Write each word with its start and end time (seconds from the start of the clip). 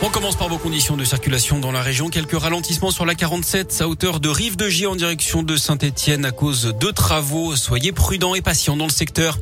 On 0.00 0.10
commence 0.10 0.36
par 0.36 0.48
vos 0.48 0.58
conditions 0.58 0.96
de 0.96 1.02
circulation 1.02 1.58
dans 1.58 1.72
la 1.72 1.82
région. 1.82 2.08
Quelques 2.08 2.38
ralentissements 2.38 2.92
sur 2.92 3.04
la 3.04 3.16
47 3.16 3.78
à 3.80 3.88
hauteur 3.88 4.20
de 4.20 4.28
Rive 4.28 4.56
de 4.56 4.68
J 4.68 4.86
en 4.86 4.94
direction 4.94 5.42
de 5.42 5.56
Saint-Etienne 5.56 6.24
à 6.24 6.30
cause 6.30 6.72
de 6.78 6.90
travaux. 6.92 7.56
Soyez 7.56 7.90
prudents 7.90 8.36
et 8.36 8.40
patients 8.40 8.76
dans 8.76 8.86
le 8.86 8.92
secteur. 8.92 9.38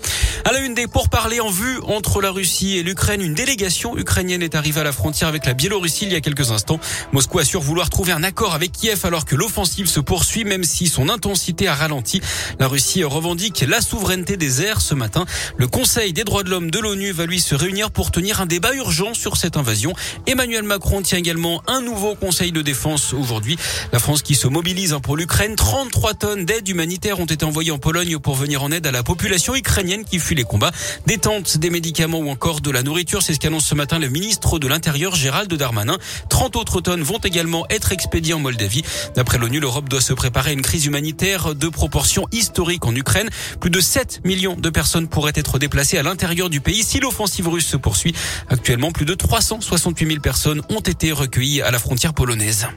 À 0.46 0.52
la 0.52 0.60
une 0.60 0.72
des 0.72 0.86
pourparlers 0.86 1.40
en 1.40 1.50
vue 1.50 1.78
entre 1.82 2.22
la 2.22 2.30
Russie 2.30 2.78
et 2.78 2.82
l'Ukraine, 2.82 3.20
une 3.20 3.34
délégation 3.34 3.98
ukrainienne 3.98 4.42
est 4.42 4.54
arrivée 4.54 4.80
à 4.80 4.84
la 4.84 4.92
frontière 4.92 5.28
avec 5.28 5.44
la 5.44 5.52
Biélorussie 5.52 6.06
il 6.06 6.12
y 6.12 6.16
a 6.16 6.22
quelques 6.22 6.50
instants. 6.50 6.80
Moscou 7.12 7.38
assure 7.38 7.60
vouloir 7.60 7.90
trouver 7.90 8.12
un 8.12 8.22
accord 8.22 8.54
avec 8.54 8.72
Kiev 8.72 9.04
alors 9.04 9.26
que 9.26 9.36
l'offensive 9.36 9.88
se 9.88 10.00
poursuit 10.00 10.44
même 10.44 10.64
si 10.64 10.86
son 10.86 11.10
intensité 11.10 11.68
a 11.68 11.74
ralenti. 11.74 12.22
La 12.58 12.68
Russie 12.68 13.04
revendique 13.04 13.62
la 13.68 13.82
souveraineté 13.82 14.38
des 14.38 14.62
airs 14.62 14.80
ce 14.80 14.94
matin. 14.94 15.26
Le 15.58 15.66
Conseil 15.66 16.14
des 16.14 16.24
droits 16.24 16.44
de 16.44 16.50
l'homme 16.50 16.70
de 16.70 16.78
l'ONU 16.78 17.12
va 17.12 17.26
lui 17.26 17.40
se 17.40 17.54
réunir 17.54 17.90
pour 17.90 18.10
tenir 18.10 18.40
un 18.40 18.46
débat 18.46 18.72
urgent 18.72 19.12
sur 19.12 19.36
cette 19.36 19.58
invasion. 19.58 19.92
Macron 20.46 21.02
tient 21.02 21.18
également 21.18 21.62
un 21.66 21.80
nouveau 21.80 22.14
conseil 22.14 22.52
de 22.52 22.62
défense 22.62 23.12
aujourd'hui. 23.12 23.56
La 23.92 23.98
France 23.98 24.22
qui 24.22 24.34
se 24.34 24.46
mobilise 24.46 24.92
hein, 24.92 25.00
pour 25.00 25.16
l'Ukraine. 25.16 25.56
33 25.56 26.14
tonnes 26.14 26.44
d'aide 26.44 26.68
humanitaire 26.68 27.18
ont 27.18 27.26
été 27.26 27.44
envoyées 27.44 27.72
en 27.72 27.78
Pologne 27.78 28.18
pour 28.18 28.36
venir 28.36 28.62
en 28.62 28.70
aide 28.70 28.86
à 28.86 28.92
la 28.92 29.02
population 29.02 29.56
ukrainienne 29.56 30.04
qui 30.04 30.18
fuit 30.18 30.36
les 30.36 30.44
combats. 30.44 30.70
Des 31.06 31.18
tentes, 31.18 31.58
des 31.58 31.70
médicaments 31.70 32.20
ou 32.20 32.30
encore 32.30 32.60
de 32.60 32.70
la 32.70 32.82
nourriture. 32.82 33.22
C'est 33.22 33.34
ce 33.34 33.40
qu'annonce 33.40 33.66
ce 33.66 33.74
matin 33.74 33.98
le 33.98 34.08
ministre 34.08 34.58
de 34.60 34.68
l'Intérieur 34.68 35.16
Gérald 35.16 35.52
Darmanin. 35.52 35.98
30 36.28 36.54
autres 36.54 36.80
tonnes 36.80 37.02
vont 37.02 37.18
également 37.18 37.66
être 37.68 37.90
expédiées 37.90 38.34
en 38.34 38.40
Moldavie. 38.40 38.82
D'après 39.16 39.38
l'ONU, 39.38 39.58
l'Europe 39.58 39.88
doit 39.88 40.00
se 40.00 40.12
préparer 40.12 40.50
à 40.50 40.52
une 40.52 40.62
crise 40.62 40.86
humanitaire 40.86 41.56
de 41.56 41.68
proportions 41.68 42.28
historiques 42.30 42.86
en 42.86 42.94
Ukraine. 42.94 43.28
Plus 43.60 43.70
de 43.70 43.80
7 43.80 44.20
millions 44.24 44.54
de 44.54 44.70
personnes 44.70 45.08
pourraient 45.08 45.32
être 45.34 45.58
déplacées 45.58 45.98
à 45.98 46.04
l'intérieur 46.04 46.50
du 46.50 46.60
pays 46.60 46.84
si 46.84 47.00
l'offensive 47.00 47.48
russe 47.48 47.66
se 47.66 47.76
poursuit. 47.76 48.14
Actuellement, 48.48 48.92
plus 48.92 49.06
de 49.06 49.14
368 49.14 50.06
000 50.06 50.20
personnes 50.20 50.35
ont 50.44 50.80
été 50.80 51.12
recueillies 51.12 51.62
à 51.62 51.70
la 51.70 51.78
frontière 51.78 52.12
polonaise. 52.12 52.68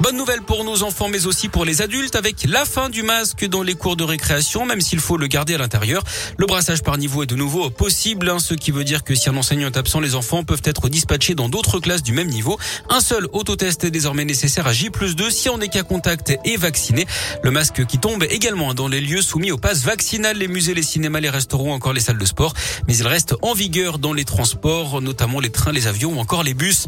Bonne 0.00 0.16
nouvelle 0.16 0.42
pour 0.42 0.62
nos 0.62 0.84
enfants, 0.84 1.08
mais 1.08 1.26
aussi 1.26 1.48
pour 1.48 1.64
les 1.64 1.82
adultes, 1.82 2.14
avec 2.14 2.44
la 2.46 2.64
fin 2.64 2.88
du 2.88 3.02
masque 3.02 3.44
dans 3.46 3.64
les 3.64 3.74
cours 3.74 3.96
de 3.96 4.04
récréation, 4.04 4.64
même 4.64 4.80
s'il 4.80 5.00
faut 5.00 5.16
le 5.16 5.26
garder 5.26 5.54
à 5.54 5.58
l'intérieur. 5.58 6.04
Le 6.36 6.46
brassage 6.46 6.84
par 6.84 6.96
niveau 6.98 7.24
est 7.24 7.26
de 7.26 7.34
nouveau 7.34 7.68
possible, 7.68 8.30
hein, 8.30 8.38
ce 8.38 8.54
qui 8.54 8.70
veut 8.70 8.84
dire 8.84 9.02
que 9.02 9.16
si 9.16 9.28
un 9.28 9.36
enseignant 9.36 9.66
est 9.66 9.76
absent, 9.76 9.98
les 9.98 10.14
enfants 10.14 10.44
peuvent 10.44 10.62
être 10.62 10.88
dispatchés 10.88 11.34
dans 11.34 11.48
d'autres 11.48 11.80
classes 11.80 12.04
du 12.04 12.12
même 12.12 12.28
niveau. 12.28 12.56
Un 12.88 13.00
seul 13.00 13.26
autotest 13.32 13.82
est 13.82 13.90
désormais 13.90 14.24
nécessaire 14.24 14.68
à 14.68 14.72
J 14.72 14.90
2 14.90 15.30
si 15.30 15.48
on 15.48 15.60
est 15.60 15.68
qu'à 15.68 15.82
contact 15.82 16.32
et 16.44 16.56
vacciné. 16.56 17.04
Le 17.42 17.50
masque 17.50 17.84
qui 17.84 17.98
tombe 17.98 18.22
également 18.30 18.74
dans 18.74 18.86
les 18.86 19.00
lieux 19.00 19.20
soumis 19.20 19.50
au 19.50 19.58
pass 19.58 19.82
vaccinal, 19.82 20.38
les 20.38 20.46
musées, 20.46 20.74
les 20.74 20.82
cinémas, 20.84 21.18
les 21.18 21.28
restaurants, 21.28 21.74
encore 21.74 21.92
les 21.92 22.00
salles 22.00 22.18
de 22.18 22.24
sport. 22.24 22.54
Mais 22.86 22.96
il 22.96 23.06
reste 23.06 23.34
en 23.42 23.52
vigueur 23.52 23.98
dans 23.98 24.12
les 24.12 24.24
transports, 24.24 25.02
notamment 25.02 25.40
les 25.40 25.50
trains, 25.50 25.72
les 25.72 25.88
avions 25.88 26.12
ou 26.12 26.20
encore 26.20 26.44
les 26.44 26.54
bus. 26.54 26.86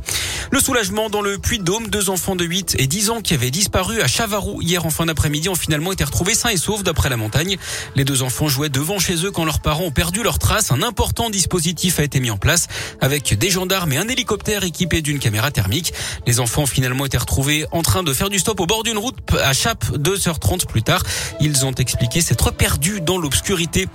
Le 0.52 0.60
soulagement 0.60 1.10
dans 1.10 1.22
le 1.22 1.38
Puy-de-Dôme, 1.38 1.88
deux 1.88 2.08
enfants 2.08 2.36
de 2.36 2.44
8 2.44 2.76
et 2.78 2.86
10 2.86 2.99
ans 3.08 3.22
qui 3.22 3.32
avaient 3.32 3.50
disparu 3.50 4.02
à 4.02 4.06
Chavarou 4.06 4.60
hier 4.60 4.84
en 4.84 4.90
fin 4.90 5.06
d'après-midi 5.06 5.48
ont 5.48 5.54
finalement 5.54 5.92
été 5.92 6.04
retrouvés 6.04 6.34
sains 6.34 6.50
et 6.50 6.58
saufs 6.58 6.82
d'après 6.82 7.08
la 7.08 7.16
montagne. 7.16 7.56
Les 7.96 8.04
deux 8.04 8.22
enfants 8.22 8.48
jouaient 8.48 8.68
devant 8.68 8.98
chez 8.98 9.24
eux 9.24 9.30
quand 9.30 9.46
leurs 9.46 9.60
parents 9.60 9.84
ont 9.84 9.90
perdu 9.90 10.22
leurs 10.22 10.38
traces. 10.38 10.72
Un 10.72 10.82
important 10.82 11.30
dispositif 11.30 11.98
a 12.00 12.02
été 12.02 12.20
mis 12.20 12.30
en 12.30 12.36
place 12.36 12.66
avec 13.00 13.38
des 13.38 13.48
gendarmes 13.48 13.92
et 13.92 13.96
un 13.96 14.08
hélicoptère 14.08 14.64
équipé 14.64 15.00
d'une 15.00 15.18
caméra 15.18 15.50
thermique. 15.50 15.94
Les 16.26 16.40
enfants 16.40 16.62
ont 16.62 16.66
finalement 16.66 17.06
été 17.06 17.16
retrouvés 17.16 17.64
en 17.72 17.82
train 17.82 18.02
de 18.02 18.12
faire 18.12 18.28
du 18.28 18.38
stop 18.38 18.60
au 18.60 18.66
bord 18.66 18.82
d'une 18.82 18.98
route 18.98 19.16
à 19.42 19.52
Chape 19.52 19.84
2h30 19.96 20.66
plus 20.66 20.82
tard. 20.82 21.02
Ils 21.40 21.64
ont 21.64 21.72
expliqué 21.72 22.20
s'être 22.20 22.52
perdus 22.52 23.00
dans 23.00 23.16
l'obscurité. 23.16 23.88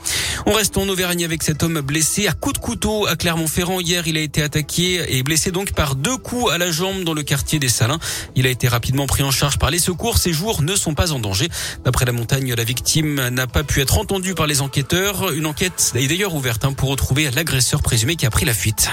On 0.46 0.54
reste 0.54 0.78
en 0.78 0.88
Auvergne 0.88 1.26
avec 1.26 1.44
cet 1.44 1.62
homme 1.64 1.82
blessé 1.82 2.28
à 2.28 2.34
coups 2.34 2.54
de 2.54 2.60
couteau 2.60 3.06
à 3.08 3.16
Clermont-Ferrand. 3.16 3.82
Hier, 3.82 4.08
il 4.08 4.18
a 4.18 4.22
été 4.22 4.42
attaqué 4.42 5.02
et 5.10 5.24
blessé 5.24 5.52
donc 5.52 5.74
par 5.74 5.96
deux 5.96 6.18
coups 6.18 6.52
à 6.52 6.58
la 6.58 6.72
jambe 6.72 7.04
dans 7.04 7.14
le 7.14 7.24
quartier 7.24 7.60
des 7.60 7.68
Salins. 7.68 8.00
Il 8.36 8.48
a 8.48 8.50
été 8.50 8.68
rapidement 8.68 8.95
pris 9.06 9.24
en 9.24 9.32
charge 9.32 9.60
par 9.60 9.70
les 9.70 9.80
secours. 9.80 10.18
Ses 10.18 10.32
jours 10.32 10.62
ne 10.62 10.76
sont 10.76 10.94
pas 10.94 11.12
en 11.12 11.20
danger. 11.20 11.50
D'après 11.84 12.06
la 12.06 12.14
montagne, 12.14 12.54
la 12.54 12.64
victime 12.64 13.30
n'a 13.30 13.48
pas 13.48 13.64
pu 13.64 13.82
être 13.82 13.98
entendue 13.98 14.34
par 14.34 14.48
les 14.48 14.62
enquêteurs. 14.62 15.34
Une 15.34 15.46
enquête 15.46 15.92
est 15.96 16.08
d'ailleurs 16.08 16.34
ouverte 16.34 16.64
hein, 16.64 16.74
pour 16.74 16.90
retrouver 16.90 17.30
l'agresseur 17.32 17.82
présumé 17.82 18.16
qui 18.16 18.26
a 18.26 18.30
pris 18.30 18.46
la 18.46 18.54
fuite. 18.54 18.90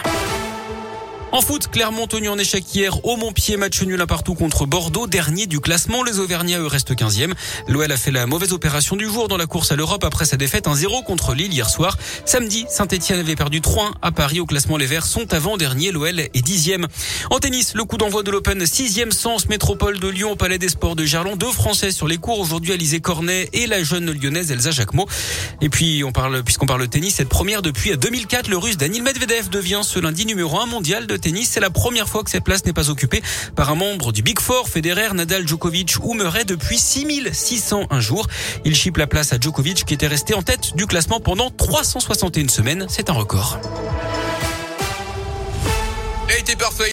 En 1.32 1.40
foot, 1.40 1.68
Clermont 1.68 2.06
tenu 2.06 2.28
en 2.28 2.36
échec 2.36 2.62
hier 2.74 3.02
au 3.06 3.16
Montpied, 3.16 3.56
match 3.56 3.80
nul 3.80 3.98
à 4.02 4.06
partout 4.06 4.34
contre 4.34 4.66
Bordeaux, 4.66 5.06
dernier 5.06 5.46
du 5.46 5.60
classement. 5.60 6.02
Les 6.02 6.18
Auvergnats, 6.18 6.58
eux, 6.58 6.66
restent 6.66 6.92
15e. 6.92 7.32
L'OL 7.68 7.90
a 7.90 7.96
fait 7.96 8.10
la 8.10 8.26
mauvaise 8.26 8.52
opération 8.52 8.96
du 8.96 9.06
jour 9.06 9.28
dans 9.28 9.38
la 9.38 9.46
course 9.46 9.72
à 9.72 9.76
l'Europe 9.76 10.04
après 10.04 10.26
sa 10.26 10.36
défaite 10.36 10.66
1-0 10.66 11.04
contre 11.04 11.32
Lille 11.32 11.50
hier 11.50 11.70
soir. 11.70 11.96
Samedi, 12.26 12.66
Saint-Etienne 12.68 13.18
avait 13.18 13.34
perdu 13.34 13.60
3-1 13.60 13.92
à 14.02 14.12
Paris. 14.12 14.40
Au 14.40 14.44
classement, 14.44 14.76
les 14.76 14.84
Verts 14.84 15.06
sont 15.06 15.32
avant-dernier. 15.32 15.90
L'OL 15.90 16.20
est 16.20 16.46
10e. 16.46 16.84
En 17.30 17.38
tennis, 17.38 17.72
le 17.72 17.84
coup 17.84 17.96
d'envoi 17.96 18.22
de 18.22 18.30
l'Open, 18.30 18.62
6e 18.62 19.10
sens, 19.10 19.48
métropole 19.48 20.00
de 20.00 20.08
Lyon 20.08 20.32
au 20.32 20.36
Palais 20.36 20.58
des 20.58 20.68
Sports 20.68 20.96
de 20.96 21.06
Gerland. 21.06 21.38
Deux 21.38 21.50
Français 21.50 21.92
sur 21.92 22.08
les 22.08 22.18
cours 22.18 22.40
aujourd'hui, 22.40 22.72
Alizé 22.72 23.00
Cornet 23.00 23.48
et 23.54 23.66
la 23.66 23.82
jeune 23.82 24.12
lyonnaise 24.12 24.52
Elsa 24.52 24.70
Jacquemot. 24.70 25.08
Et 25.62 25.70
puis, 25.70 26.04
on 26.04 26.12
parle, 26.12 26.42
puisqu'on 26.42 26.66
parle 26.66 26.82
de 26.82 26.86
tennis, 26.86 27.14
cette 27.14 27.30
première 27.30 27.62
depuis 27.62 27.96
2004, 27.96 28.48
le 28.48 28.58
russe 28.58 28.76
Daniel 28.76 29.02
Medvedev 29.02 29.48
devient 29.48 29.80
ce 29.82 29.98
lundi 29.98 30.26
numéro 30.26 30.60
1 30.60 30.66
mondial 30.66 31.06
de 31.06 31.21
tennis. 31.22 31.48
C'est 31.50 31.60
la 31.60 31.70
première 31.70 32.08
fois 32.08 32.22
que 32.22 32.30
cette 32.30 32.44
place 32.44 32.66
n'est 32.66 32.74
pas 32.74 32.90
occupée 32.90 33.22
par 33.56 33.70
un 33.70 33.74
membre 33.74 34.12
du 34.12 34.22
Big 34.22 34.38
Four, 34.38 34.68
Federer, 34.68 35.14
Nadal, 35.14 35.48
Djokovic 35.48 35.96
ou 36.02 36.12
Murray 36.12 36.44
depuis 36.44 36.78
6601 36.78 38.00
jours. 38.00 38.26
Il 38.66 38.76
chipe 38.76 38.98
la 38.98 39.06
place 39.06 39.32
à 39.32 39.38
Djokovic 39.40 39.86
qui 39.86 39.94
était 39.94 40.06
resté 40.06 40.34
en 40.34 40.42
tête 40.42 40.76
du 40.76 40.86
classement 40.86 41.20
pendant 41.20 41.50
361 41.50 42.48
semaines. 42.48 42.86
C'est 42.90 43.08
un 43.08 43.14
record. 43.14 43.58